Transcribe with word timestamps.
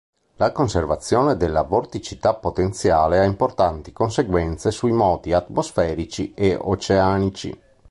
La 0.37 0.51
conservazione 0.51 1.37
della 1.37 1.61
vorticità 1.61 2.33
potenziale 2.33 3.19
ha 3.19 3.23
importanti 3.23 3.93
conseguenze 3.93 4.71
sui 4.71 4.91
moti 4.93 5.31
atmosferici 5.31 6.33
e 6.33 6.57
oceanici. 6.59 7.55